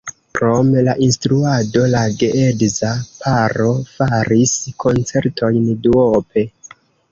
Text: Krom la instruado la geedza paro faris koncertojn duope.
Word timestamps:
Krom 0.37 0.69
la 0.85 0.95
instruado 1.07 1.83
la 1.95 2.01
geedza 2.21 2.95
paro 3.19 3.69
faris 3.93 4.57
koncertojn 4.87 5.71
duope. 5.87 6.49